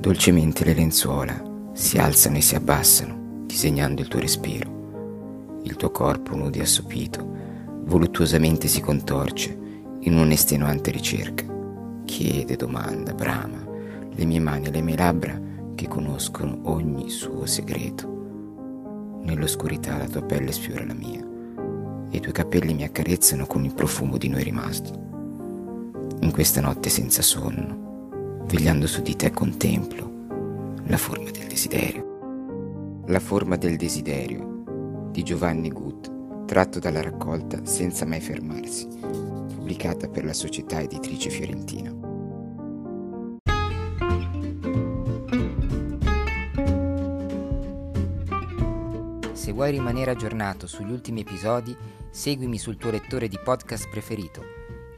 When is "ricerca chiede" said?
10.90-12.56